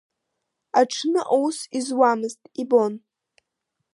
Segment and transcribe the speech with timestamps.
[0.79, 2.93] Аҽны аус изуамызт, ибон.